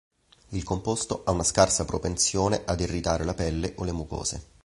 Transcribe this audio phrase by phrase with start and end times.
[0.49, 4.43] Il composto ha una scarsa propensione ad irritare la pelle o le mucose.